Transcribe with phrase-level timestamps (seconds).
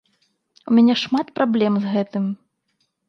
[0.71, 2.25] У мяне шмат праблем з гэтым.